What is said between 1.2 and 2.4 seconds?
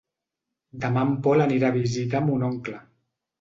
Pol anirà a visitar